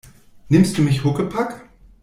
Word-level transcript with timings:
Nimmst 0.49 0.79
du 0.79 0.81
mich 0.81 1.03
Huckepack? 1.03 1.69